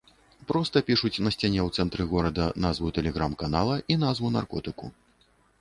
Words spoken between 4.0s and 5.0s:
назву наркотыку.